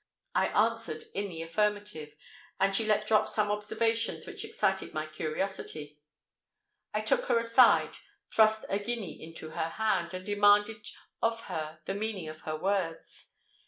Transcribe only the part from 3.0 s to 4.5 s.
drop some observations which